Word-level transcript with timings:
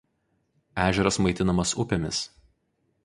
Ežeras 0.85 1.19
maitinamas 1.25 1.75
upėmis. 1.85 2.23